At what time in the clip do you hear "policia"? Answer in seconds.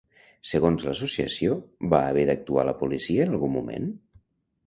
2.81-3.27